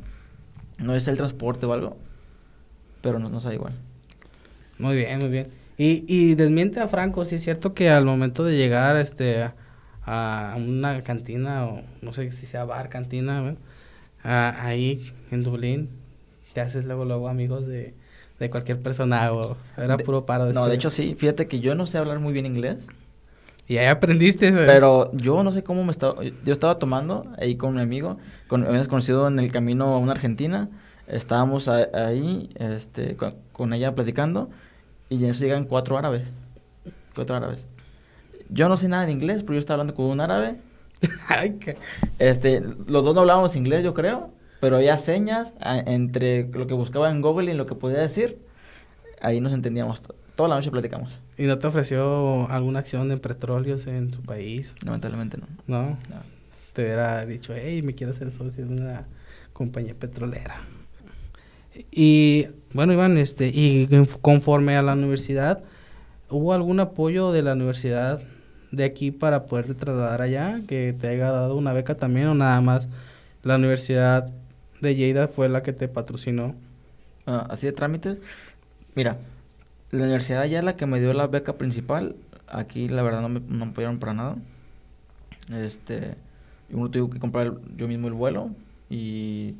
no 0.79 0.95
es 0.95 1.07
el 1.09 1.17
transporte 1.17 1.67
o 1.67 1.73
algo, 1.73 1.99
pero 3.03 3.19
no, 3.19 3.29
no 3.29 3.41
sabe 3.41 3.57
igual. 3.57 3.75
Muy 4.79 4.97
bien, 4.97 5.19
muy 5.19 5.29
bien. 5.29 5.49
Y, 5.77 6.05
y 6.07 6.35
desmiente 6.35 6.81
a 6.81 6.89
Franco, 6.89 7.25
sí 7.25 7.37
es 7.37 7.43
cierto 7.43 7.75
que 7.75 7.91
al 7.91 8.05
momento 8.05 8.45
de 8.45 8.57
llegar 8.57 8.97
este, 8.97 9.43
a, 9.43 9.55
a 10.05 10.57
una 10.57 11.03
cantina, 11.03 11.67
o 11.67 11.83
no 12.01 12.13
sé 12.13 12.31
si 12.31 12.47
sea 12.47 12.65
bar, 12.65 12.89
cantina, 12.89 13.41
¿no? 13.41 13.57
A- 14.25 14.65
ahí 14.67 15.13
en 15.31 15.43
Dublín, 15.43 15.89
te 16.53 16.61
haces 16.61 16.85
luego, 16.85 17.05
luego 17.05 17.29
amigos 17.29 17.67
de, 17.67 17.95
de 18.39 18.51
cualquier 18.51 18.81
persona, 18.81 19.33
o 19.33 19.57
era 19.77 19.97
De- 19.97 20.05
puro 20.05 20.27
paro 20.27 20.47
de 20.47 20.53
No, 20.55 20.67
de 20.67 20.75
hecho 20.75 20.91
sí, 20.91 21.15
fíjate 21.17 21.47
que 21.49 21.61
yo 21.61 21.75
no 21.75 21.87
sé 21.87 21.99
hablar 21.99 22.19
muy 22.21 22.33
bien 22.33 22.47
inglés, 22.47 22.87
Y 23.69 23.79
ahí 23.79 23.87
aprendiste. 23.87 24.49
¿eh? 24.49 24.53
pero 24.67 25.11
yo 25.15 25.43
no 25.45 25.53
sé 25.53 25.63
cómo 25.63 25.85
me 25.85 25.91
estaba, 25.93 26.23
yo 26.23 26.53
estaba 26.53 26.79
tomando 26.79 27.27
ahí 27.39 27.57
con 27.57 27.71
un 27.75 27.79
amigo, 27.79 28.19
con, 28.49 28.65
habíamos 28.67 28.89
conocido 28.89 29.27
en 29.29 29.39
el 29.39 29.51
camino 29.51 29.95
a 29.95 29.99
una 29.99 30.13
argentina, 30.13 30.69
estábamos 31.07 31.69
a- 31.69 31.89
ahí 31.95 32.51
este, 32.57 33.17
con, 33.17 33.35
con 33.53 33.73
ella 33.73 33.95
platicando 33.95 34.51
y 35.09 35.25
en 35.25 35.31
eso 35.31 35.45
llegan 35.45 35.65
cuatro 35.65 35.97
árabes, 35.99 36.33
cuatro 37.15 37.37
árabes. 37.37 37.67
Yo 38.51 38.69
no 38.69 38.77
sé 38.77 38.89
nada 38.89 39.07
de 39.07 39.13
inglés, 39.13 39.43
pero 39.43 39.55
yo 39.55 39.61
estaba 39.61 39.77
hablando 39.81 39.95
con 39.95 40.07
un 40.07 40.21
árabe 40.21 40.57
Este, 42.19 42.61
los 42.61 43.05
dos 43.05 43.15
no 43.15 43.23
hablábamos 43.23 43.57
inglés, 43.57 43.83
yo 43.85 43.95
creo, 43.95 44.31
pero 44.61 44.77
había 44.77 44.99
señas 44.99 45.53
a- 45.61 45.79
entre 45.81 46.49
lo 46.49 46.67
que 46.67 46.75
buscaba 46.75 47.11
en 47.11 47.21
Google 47.21 47.53
y 47.53 47.55
lo 47.57 47.67
que 47.67 47.75
podía 47.75 47.99
decir. 47.99 48.39
Ahí 49.21 49.41
nos 49.41 49.53
entendíamos. 49.53 50.01
to- 50.03 50.15
Toda 50.37 50.49
la 50.49 50.55
noche 50.57 50.71
platicamos. 50.71 51.21
¿Y 51.37 51.45
no 51.45 51.59
te 51.59 51.67
ofreció 51.67 52.49
alguna 52.51 52.79
acción 52.79 53.09
de 53.09 53.19
petróleos 53.19 53.87
en 53.87 54.11
su 54.13 54.23
país? 54.23 54.75
Lamentablemente 54.85 55.37
no. 55.37 55.47
No, 55.67 55.91
No. 55.91 55.97
te 56.73 56.83
hubiera 56.85 57.27
dicho, 57.27 57.53
hey, 57.55 57.83
me 57.83 57.95
quiero 57.95 58.13
hacer 58.13 58.31
socio 58.31 58.65
de 58.67 58.73
una 58.73 59.07
compañía 59.53 59.93
petrolera. 59.95 60.57
Y 61.91 62.47
bueno, 62.73 62.93
Iván, 62.93 63.19
este, 63.19 63.49
y 63.49 63.87
conf- 63.89 64.19
conforme 64.21 64.77
a 64.77 64.83
la 64.83 64.95
universidad, 64.95 65.63
¿hubo 66.31 66.53
algún 66.55 66.81
apoyo 66.81 67.33
de 67.33 67.43
la 67.43 67.53
universidad 67.55 68.23
de 68.73 68.85
aquí 68.85 69.11
para 69.11 69.47
poder 69.47 69.75
trasladar 69.75 70.23
allá? 70.23 70.61
Que 70.67 70.93
te 70.99 71.09
haya 71.09 71.31
dado 71.31 71.57
una 71.57 71.73
beca 71.73 71.95
también 71.95 72.27
o 72.29 72.35
nada 72.35 72.61
más 72.61 72.89
la 73.43 73.57
universidad 73.57 74.31
de 74.81 74.95
Lleida 74.95 75.29
fue 75.29 75.49
la 75.49 75.63
que 75.63 75.73
te 75.73 75.89
patrocinó. 75.89 76.55
Ah, 77.27 77.47
así 77.51 77.67
de 77.67 77.73
trámites. 77.73 78.21
Mira, 78.95 79.19
la 79.91 80.05
universidad 80.05 80.45
ya 80.47 80.63
la 80.63 80.75
que 80.75 80.87
me 80.87 81.01
dio 81.01 81.13
la 81.13 81.27
beca 81.27 81.55
principal, 81.55 82.17
aquí 82.49 82.89
la 82.89 83.03
verdad 83.03 83.21
no 83.21 83.29
me, 83.29 83.41
no 83.41 83.67
me 83.67 83.73
apoyaron 83.73 83.99
para 83.99 84.15
nada. 84.15 84.37
Este, 85.53 86.17
uno 86.71 86.91
tuve 86.91 87.15
que 87.15 87.21
comprar 87.21 87.55
yo 87.77 87.89
mismo 87.89 88.09
el 88.09 88.15
vuelo 88.15 88.51
y, 88.89 89.55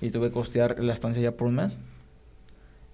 y 0.00 0.10
tuve 0.10 0.28
que 0.28 0.34
costear 0.34 0.82
la 0.82 0.92
estancia 0.92 1.22
ya 1.22 1.32
por 1.32 1.48
un 1.48 1.56
mes. 1.56 1.76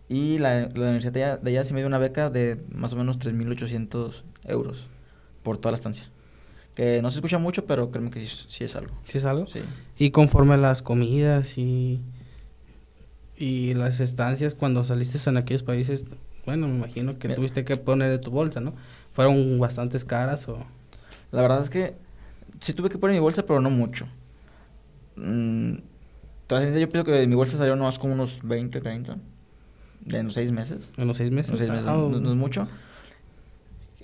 Y 0.08 0.38
la, 0.38 0.68
la 0.68 0.68
universidad 0.68 1.12
de 1.12 1.24
allá, 1.24 1.36
de 1.38 1.50
allá 1.50 1.64
sí 1.64 1.72
me 1.74 1.80
dio 1.80 1.86
una 1.86 1.98
beca 1.98 2.28
de 2.28 2.58
más 2.70 2.92
o 2.92 2.96
menos 2.96 3.18
3.800 3.18 4.24
euros 4.44 4.88
por 5.42 5.58
toda 5.58 5.72
la 5.72 5.76
estancia. 5.76 6.08
Que 6.74 7.02
no 7.02 7.10
se 7.10 7.18
escucha 7.18 7.38
mucho, 7.38 7.66
pero 7.66 7.90
créeme 7.90 8.10
que 8.10 8.24
sí, 8.24 8.46
sí 8.48 8.64
es 8.64 8.76
algo. 8.76 8.94
¿Sí 9.04 9.18
es 9.18 9.24
algo? 9.24 9.46
Sí. 9.46 9.60
Y 9.98 10.10
conforme 10.10 10.54
a 10.54 10.56
las 10.56 10.80
comidas 10.82 11.58
y, 11.58 12.00
y 13.36 13.74
las 13.74 14.00
estancias 14.00 14.54
cuando 14.54 14.82
saliste 14.82 15.18
en 15.28 15.36
aquellos 15.36 15.62
países, 15.62 16.06
bueno, 16.46 16.68
me 16.68 16.76
imagino 16.76 17.18
que 17.18 17.28
Mira. 17.28 17.36
tuviste 17.36 17.64
que 17.64 17.76
poner 17.76 18.10
de 18.10 18.18
tu 18.18 18.30
bolsa, 18.30 18.60
¿no? 18.60 18.74
¿Fueron 19.12 19.58
bastantes 19.58 20.04
caras 20.04 20.48
o...? 20.48 20.64
La 21.30 21.42
verdad 21.42 21.60
es 21.60 21.70
que 21.70 21.94
sí 22.60 22.72
tuve 22.72 22.88
que 22.88 22.98
poner 22.98 23.14
mi 23.14 23.20
bolsa, 23.20 23.44
pero 23.44 23.60
no 23.60 23.70
mucho. 23.70 24.06
Mm, 25.16 25.74
yo 26.48 26.88
pienso 26.88 27.04
que 27.04 27.12
de 27.12 27.26
mi 27.26 27.34
bolsa 27.34 27.56
salió 27.56 27.76
nomás 27.76 27.98
como 27.98 28.14
unos 28.14 28.40
20, 28.42 28.80
30. 28.80 29.16
De 30.00 30.20
unos 30.20 30.34
6 30.34 30.52
meses. 30.52 30.90
¿En 30.96 31.06
los 31.06 31.16
seis 31.16 31.30
meses? 31.30 31.50
Unos 31.50 31.60
seis 31.60 31.70
meses, 31.70 31.86
Ah, 31.88 31.92
no, 31.92 32.08
no 32.08 32.30
es 32.30 32.36
mucho. 32.36 32.66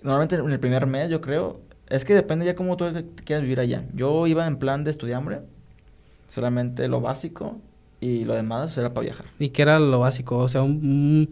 Normalmente 0.02 0.36
en 0.36 0.50
el 0.50 0.60
primer 0.60 0.86
mes, 0.86 1.10
yo 1.10 1.20
creo. 1.20 1.60
Es 1.88 2.04
que 2.04 2.14
depende 2.14 2.44
ya 2.46 2.54
cómo 2.54 2.76
tú 2.76 2.84
quieras 3.24 3.42
vivir 3.42 3.60
allá. 3.60 3.84
Yo 3.94 4.26
iba 4.26 4.46
en 4.46 4.58
plan 4.58 4.84
de 4.84 4.90
estudiambre. 4.90 5.40
Solamente 6.28 6.88
lo 6.88 7.00
básico. 7.00 7.58
Y 8.00 8.24
lo 8.24 8.34
demás 8.34 8.76
era 8.78 8.94
para 8.94 9.06
viajar. 9.06 9.26
¿Y 9.38 9.48
qué 9.48 9.62
era 9.62 9.80
lo 9.80 9.98
básico? 10.00 10.38
O 10.38 10.48
sea, 10.48 10.62
un, 10.62 11.28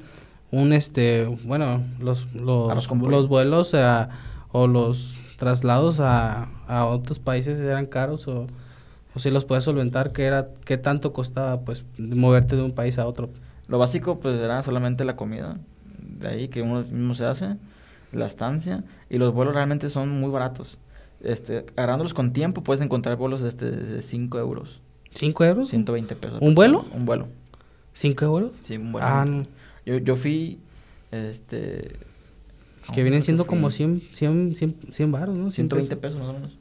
un, 0.50 0.58
un, 0.61 0.73
este, 0.73 1.26
bueno, 1.44 1.82
los, 2.00 2.32
los, 2.35 2.90
los 2.90 3.28
vuelos 3.28 3.73
a- 3.75 4.08
o 4.50 4.66
los 4.66 5.18
traslados 5.38 6.00
a, 6.00 6.49
a 6.66 6.87
otros 6.87 7.18
países 7.20 7.61
eran 7.61 7.87
caros 7.87 8.26
o, 8.26 8.46
o 9.14 9.20
si 9.20 9.30
los 9.30 9.44
puedes 9.44 9.64
solventar, 9.64 10.12
¿qué, 10.12 10.25
era, 10.25 10.49
¿qué 10.64 10.76
tanto 10.78 11.12
costaba 11.12 11.61
pues 11.61 11.85
moverte 11.99 12.56
de 12.56 12.62
un 12.62 12.73
país 12.73 12.99
a 12.99 13.06
otro? 13.06 13.28
Lo 13.68 13.78
básico, 13.78 14.18
pues, 14.18 14.40
era 14.40 14.62
solamente 14.62 15.04
la 15.04 15.14
comida. 15.14 15.58
De 16.00 16.28
ahí 16.28 16.49
que 16.49 16.62
uno 16.62 16.82
mismo 16.82 17.14
se 17.14 17.26
hace. 17.26 17.56
La 18.12 18.26
estancia. 18.26 18.84
Y 19.10 19.18
los 19.18 19.32
vuelos 19.32 19.54
realmente 19.54 19.88
son 19.88 20.10
muy 20.10 20.30
baratos. 20.30 20.78
Este, 21.20 21.66
agarrándolos 21.76 22.14
con 22.14 22.32
tiempo, 22.32 22.62
puedes 22.62 22.80
encontrar 22.80 23.16
vuelos 23.16 23.42
este, 23.42 23.70
de 23.70 24.02
5 24.02 24.38
euros. 24.38 24.82
¿Cinco 25.12 25.44
euros? 25.44 25.70
120 25.70 26.14
pesos. 26.16 26.38
¿Un 26.42 26.54
vuelo? 26.54 26.84
Un 26.92 27.06
vuelo. 27.06 27.28
¿Cinco 27.94 28.26
euros? 28.26 28.52
Sí, 28.62 28.76
un 28.76 28.92
vuelo. 28.92 29.06
Ah, 29.06 29.25
no. 29.25 29.42
Yo, 29.86 29.96
yo 29.98 30.14
fui, 30.14 30.60
este... 31.10 31.96
¿a 32.86 32.92
Que 32.92 33.02
vienen 33.02 33.22
siendo 33.22 33.44
fui? 33.44 33.50
como 33.56 33.70
100, 33.70 34.02
100, 34.12 34.54
100, 34.54 34.76
100 34.90 35.12
baros, 35.12 35.38
¿no? 35.38 35.50
120 35.50 35.96
pesos 35.96 36.18
más 36.18 36.28
o 36.28 36.32
menos. 36.34 36.58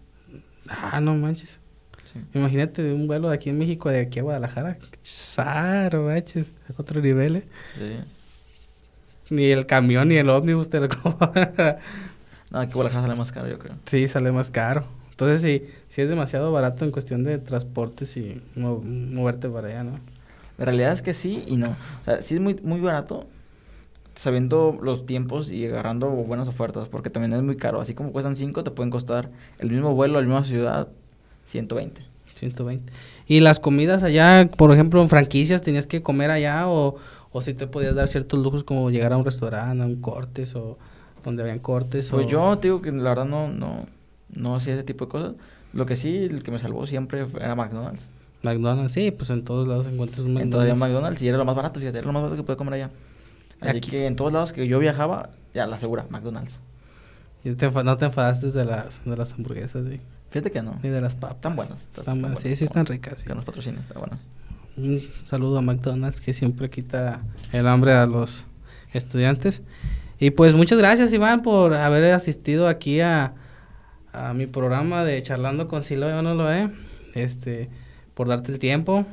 Ah, 0.69 1.01
no 1.01 1.15
manches. 1.15 1.59
Sí. 2.05 2.19
Imagínate 2.33 2.93
un 2.93 3.07
vuelo 3.07 3.29
de 3.29 3.35
aquí 3.35 3.49
en 3.49 3.57
México, 3.57 3.89
de 3.89 3.99
aquí 3.99 4.19
a 4.19 4.23
Guadalajara. 4.23 4.77
Saro, 5.01 6.03
manches. 6.05 6.53
Otro 6.77 7.01
nivel, 7.01 7.37
¿eh? 7.37 7.43
Sí. 7.75 7.97
Ni 9.29 9.45
el 9.45 9.65
camión 9.65 10.07
ni 10.09 10.15
el 10.15 10.29
ómnibus 10.29 10.69
te 10.69 10.79
lo 10.79 10.87
cobran. 11.03 11.53
No, 12.51 12.59
aquí 12.59 12.73
Guadalajara 12.73 13.03
sale 13.07 13.15
más 13.17 13.31
caro, 13.31 13.47
yo 13.49 13.57
creo. 13.59 13.75
sí, 13.85 14.07
sale 14.07 14.31
más 14.31 14.51
caro. 14.51 14.85
Entonces, 15.11 15.41
sí, 15.41 15.65
sí 15.87 16.01
es 16.01 16.09
demasiado 16.09 16.51
barato 16.51 16.83
en 16.85 16.91
cuestión 16.91 17.23
de 17.23 17.37
transportes 17.37 18.17
y 18.17 18.41
mo- 18.55 18.81
moverte 18.83 19.47
para 19.49 19.67
allá, 19.69 19.83
¿no? 19.83 19.99
La 20.57 20.65
realidad 20.65 20.91
es 20.91 21.01
que 21.01 21.13
sí 21.13 21.43
y 21.47 21.57
no. 21.57 21.69
O 22.01 22.05
sea, 22.05 22.21
sí 22.21 22.35
es 22.35 22.39
muy, 22.41 22.55
muy 22.63 22.81
barato 22.81 23.25
sabiendo 24.15 24.77
los 24.81 25.05
tiempos 25.05 25.51
y 25.51 25.65
agarrando 25.65 26.09
buenas 26.09 26.47
ofertas, 26.47 26.87
porque 26.87 27.09
también 27.09 27.33
es 27.33 27.41
muy 27.41 27.57
caro. 27.57 27.81
Así 27.81 27.93
como 27.93 28.11
cuestan 28.11 28.35
5, 28.35 28.63
te 28.63 28.71
pueden 28.71 28.91
costar 28.91 29.29
el 29.59 29.69
mismo 29.71 29.93
vuelo 29.93 30.17
a 30.17 30.21
la 30.21 30.27
misma 30.27 30.43
ciudad, 30.45 30.87
120. 31.45 32.01
120. 32.35 32.91
¿Y 33.27 33.39
las 33.39 33.59
comidas 33.59 34.03
allá, 34.03 34.49
por 34.57 34.73
ejemplo, 34.73 35.01
en 35.01 35.07
franquicias, 35.09 35.61
tenías 35.61 35.87
que 35.87 36.01
comer 36.01 36.31
allá 36.31 36.67
o, 36.67 36.95
o 37.37 37.41
si 37.41 37.53
te 37.53 37.67
podías 37.67 37.95
dar 37.95 38.07
ciertos 38.07 38.39
lujos 38.39 38.63
como 38.63 38.89
llegar 38.89 39.11
a 39.11 39.17
un 39.17 39.25
restaurante, 39.25 39.83
a 39.83 39.85
un 39.85 39.99
cortes 39.99 40.55
o 40.55 40.77
donde 41.23 41.41
habían 41.43 41.59
cortes? 41.59 42.07
Pues 42.09 42.25
o- 42.27 42.29
yo 42.29 42.57
te 42.59 42.69
digo 42.69 42.81
que 42.81 42.91
la 42.93 43.09
verdad 43.09 43.25
no, 43.25 43.49
no, 43.49 43.87
no 44.29 44.55
hacía 44.55 44.73
ese 44.75 44.83
tipo 44.83 45.05
de 45.05 45.11
cosas. 45.11 45.33
Lo 45.73 45.85
que 45.85 45.97
sí, 45.97 46.23
el 46.23 46.43
que 46.43 46.51
me 46.51 46.59
salvó 46.59 46.87
siempre 46.87 47.25
era 47.39 47.55
McDonald's. 47.55 48.07
McDonald's, 48.43 48.93
sí, 48.93 49.11
pues 49.11 49.29
en 49.31 49.43
todos 49.43 49.67
lados 49.67 49.87
encuentras 49.87 50.19
un 50.21 50.37
Entonces 50.37 50.45
McDonald's. 50.45 50.71
había 50.71 50.85
McDonald's 50.87 51.21
y 51.23 51.27
era 51.27 51.37
lo 51.37 51.45
más 51.45 51.55
barato, 51.55 51.79
fíjate, 51.79 51.97
era 51.97 52.07
lo 52.07 52.13
más 52.13 52.21
barato 52.21 52.37
que 52.37 52.43
podía 52.43 52.57
comer 52.57 52.73
allá. 52.75 52.91
Así 53.59 53.77
Aquí- 53.79 53.89
que 53.91 54.05
en 54.05 54.15
todos 54.15 54.31
lados 54.31 54.53
que 54.53 54.67
yo 54.67 54.79
viajaba, 54.79 55.31
ya 55.53 55.65
la 55.67 55.77
segura, 55.79 56.05
McDonald's. 56.09 56.59
Y 57.43 57.51
te 57.55 57.69
no 57.69 57.97
te 57.97 58.05
enfadaste 58.05 58.51
de 58.51 58.65
las, 58.65 59.03
de 59.05 59.15
las 59.17 59.33
hamburguesas 59.33 59.85
sí, 59.89 59.99
Fíjate 60.29 60.51
que 60.51 60.61
no. 60.61 60.79
ni 60.83 60.89
de 60.89 61.01
las 61.01 61.15
papas. 61.15 61.35
Están 61.37 61.55
buenas. 61.55 61.81
Están, 61.81 62.01
Están 62.01 62.21
buenas, 62.21 62.39
sí, 62.39 62.55
sí 62.55 62.65
están 62.65 62.85
ricas. 62.85 63.19
sí. 63.19 63.27
Que 63.27 63.35
nos 63.35 63.45
patrocinen, 63.45 63.81
está 63.81 63.99
buenas. 63.99 64.19
Un 64.77 65.01
saludo 65.23 65.59
a 65.59 65.61
McDonald's 65.61 66.19
que 66.19 66.33
siempre 66.33 66.69
quita 66.69 67.21
el 67.53 67.67
hambre 67.67 67.93
a 67.93 68.05
los 68.05 68.45
estudiantes. 68.93 69.61
Y 70.19 70.31
pues 70.31 70.53
muchas 70.53 70.77
gracias 70.77 71.13
Iván 71.13 71.43
por 71.43 71.73
haber 71.73 72.13
asistido 72.13 72.67
aquí 72.67 72.99
a, 73.01 73.33
a 74.11 74.33
mi 74.33 74.47
programa 74.47 75.03
de 75.03 75.21
charlando 75.21 75.67
con 75.67 75.83
Siloe 75.83 76.13
o 76.13 76.21
no 76.21 76.35
lo. 76.35 76.49
Este, 77.13 77.69
por 78.13 78.27
darte 78.27 78.51
el 78.51 78.59
tiempo. 78.59 79.05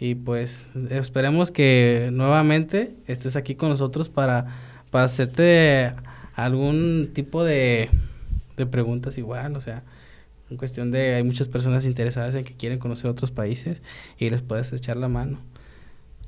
Y 0.00 0.16
pues 0.16 0.66
esperemos 0.90 1.52
que 1.52 2.10
nuevamente 2.12 2.94
estés 3.06 3.36
aquí 3.36 3.54
con 3.54 3.68
nosotros 3.68 4.08
para, 4.08 4.46
para 4.90 5.04
hacerte 5.04 5.92
algún 6.34 7.10
tipo 7.12 7.44
de, 7.44 7.88
de 8.56 8.66
preguntas 8.66 9.16
igual, 9.16 9.54
o 9.54 9.60
sea, 9.60 9.84
en 10.50 10.56
cuestión 10.56 10.90
de 10.90 11.14
hay 11.14 11.22
muchas 11.22 11.48
personas 11.48 11.84
interesadas 11.86 12.34
en 12.34 12.44
que 12.44 12.54
quieren 12.54 12.78
conocer 12.78 13.10
otros 13.10 13.30
países 13.30 13.82
y 14.18 14.28
les 14.30 14.42
puedes 14.42 14.72
echar 14.72 14.96
la 14.96 15.08
mano. 15.08 15.38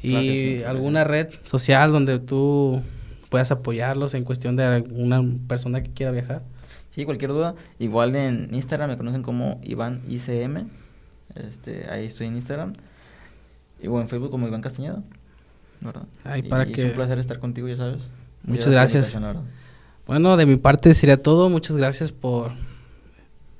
Y 0.02 0.11
Claro 0.11 0.25
que 0.26 0.59
sí, 0.59 0.64
alguna 0.64 1.02
sí. 1.02 1.09
red 1.09 1.28
social 1.44 1.92
donde 1.92 2.18
tú 2.18 2.83
puedas 3.30 3.50
apoyarlos 3.50 4.14
en 4.14 4.25
cuestión 4.25 4.56
de 4.56 4.64
alguna 4.64 5.23
persona 5.49 5.83
que 5.83 5.90
quiera 5.90 6.12
viajar. 6.12 6.42
Sí, 6.90 7.04
cualquier 7.04 7.30
duda. 7.33 7.54
Igual 7.78 8.14
en 8.16 8.49
Instagram 8.52 8.90
me 8.90 8.97
conocen 8.97 9.23
como 9.23 9.61
Iván 9.64 10.02
ICM. 10.09 10.68
Este, 11.35 11.90
ahí 11.90 12.06
estoy 12.06 12.28
en 12.28 12.37
Instagram. 12.37 12.75
Y 13.83 13.88
bueno, 13.88 14.02
en 14.02 14.09
Facebook 14.09 14.30
como 14.30 14.47
Iván 14.47 14.61
Castañeda. 14.62 15.02
¿Verdad? 15.80 16.04
Ay, 16.23 16.40
Y 16.44 16.49
para 16.49 16.62
Es 16.64 16.71
que- 16.73 16.85
un 16.85 16.92
placer 16.92 17.18
estar 17.18 17.38
contigo, 17.40 17.66
ya 17.68 17.76
sabes. 17.76 18.09
Muchas 18.44 18.68
Gracias. 18.68 19.14
Bueno, 20.06 20.37
de 20.37 20.47
mi 20.47 20.56
parte 20.56 20.94
sería 20.94 21.21
todo. 21.21 21.49
Muchas 21.49 21.76
gracias 21.76 22.12
por 22.12 22.52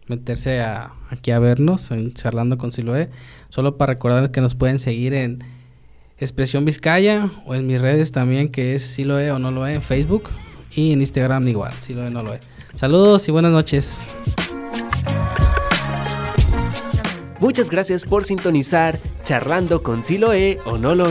meterse 0.07 0.63
aquí 1.11 1.31
a 1.31 1.39
vernos 1.39 1.91
en 1.91 2.13
charlando 2.13 2.59
con 2.59 2.73
Siloé. 2.73 3.11
Solo 3.49 3.77
para 3.77 3.95
recordar 3.95 4.31
que 4.31 4.41
nos 4.41 4.55
pueden 4.55 4.79
seguir 4.79 5.15
en 5.15 5.45
Expresión 6.19 6.65
Vizcaya 6.65 7.31
o 7.47 7.55
en 7.55 7.67
mis 7.67 7.81
redes 7.81 8.13
también 8.13 8.49
que 8.49 8.75
es 8.75 8.83
Siloé 8.83 9.31
o 9.33 9.39
no 9.39 9.51
lo 9.51 9.67
en 9.67 9.83
Facebook 9.83 10.31
y 10.75 10.93
en 10.93 11.01
Instagram 11.01 11.47
igual, 11.49 11.73
Siloé 11.75 12.11
no 12.11 12.23
lo 12.23 12.35
es. 12.35 12.41
Saludos 12.75 13.29
y 13.29 13.33
buenas 13.33 13.53
noches. 13.53 14.09
Muchas 17.41 17.69
gracias 17.69 18.05
por 18.05 18.25
sintonizar 18.25 18.99
Charlando 19.23 19.83
con 19.83 20.03
Siloé 20.03 20.61
o 20.65 20.79
no 20.79 20.95
lo. 20.95 21.05